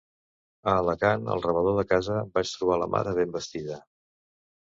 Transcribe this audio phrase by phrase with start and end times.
[0.69, 3.77] A Alacant, al rebedor de casa, vaig trobar la mare ben vestida.